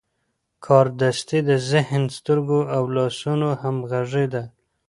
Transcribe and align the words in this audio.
کاردستي 0.65 1.39
د 1.49 1.51
ذهن، 1.71 2.03
سترګو 2.17 2.59
او 2.75 2.83
لاسونو 2.95 3.47
همغږي 3.61 4.25
ده. 4.33 4.43